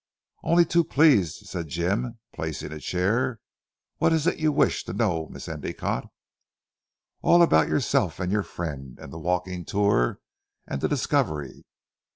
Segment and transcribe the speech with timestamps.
[0.41, 3.39] "Only too pleased," said Jim placing a chair.
[3.99, 6.09] "What is it you wish to know Miss Endicotte?"
[7.21, 10.19] "All about yourself and your friend, and the walking tour,
[10.65, 11.65] and the discovery."